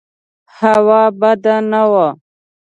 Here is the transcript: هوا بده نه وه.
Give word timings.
هوا 0.59 1.03
بده 1.21 1.55
نه 1.71 1.83
وه. 1.91 2.07